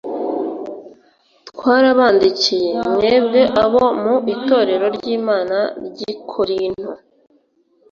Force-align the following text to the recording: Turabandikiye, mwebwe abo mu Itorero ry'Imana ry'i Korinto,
Turabandikiye, 1.57 2.71
mwebwe 2.93 3.41
abo 3.63 3.83
mu 4.01 4.15
Itorero 4.35 4.85
ry'Imana 4.97 5.57
ry'i 5.87 6.13
Korinto, 6.31 6.91